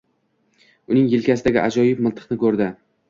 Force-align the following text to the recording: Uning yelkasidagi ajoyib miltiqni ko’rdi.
Uning 0.95 1.05
yelkasidagi 1.11 1.61
ajoyib 1.65 2.01
miltiqni 2.07 2.39
ko’rdi. 2.47 2.71